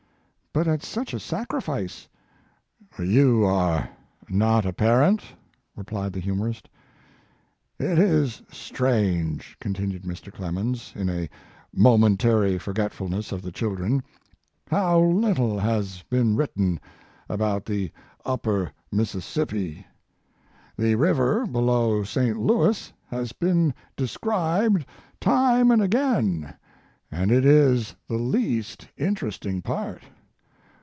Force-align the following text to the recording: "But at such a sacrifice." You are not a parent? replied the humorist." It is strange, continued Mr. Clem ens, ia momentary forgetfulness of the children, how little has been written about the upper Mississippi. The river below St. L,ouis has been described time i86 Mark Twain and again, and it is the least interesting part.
"But 0.61 0.67
at 0.67 0.83
such 0.83 1.13
a 1.13 1.19
sacrifice." 1.21 2.09
You 2.99 3.45
are 3.45 3.87
not 4.27 4.65
a 4.65 4.73
parent? 4.73 5.23
replied 5.77 6.11
the 6.11 6.19
humorist." 6.19 6.67
It 7.79 7.97
is 7.97 8.41
strange, 8.51 9.55
continued 9.61 10.03
Mr. 10.03 10.29
Clem 10.31 10.57
ens, 10.57 10.91
ia 10.99 11.29
momentary 11.73 12.57
forgetfulness 12.57 13.31
of 13.31 13.41
the 13.43 13.51
children, 13.53 14.03
how 14.69 14.99
little 14.99 15.57
has 15.57 16.03
been 16.09 16.35
written 16.35 16.81
about 17.29 17.63
the 17.63 17.89
upper 18.25 18.73
Mississippi. 18.91 19.87
The 20.75 20.95
river 20.95 21.45
below 21.47 22.03
St. 22.03 22.35
L,ouis 22.35 22.91
has 23.07 23.31
been 23.31 23.73
described 23.95 24.85
time 25.21 25.67
i86 25.67 25.67
Mark 25.67 25.67
Twain 25.69 25.71
and 25.71 25.81
again, 25.81 26.53
and 27.09 27.31
it 27.31 27.45
is 27.45 27.95
the 28.09 28.17
least 28.17 28.89
interesting 28.97 29.61
part. 29.61 30.03